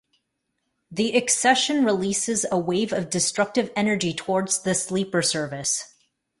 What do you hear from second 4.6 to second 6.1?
the "Sleeper Service".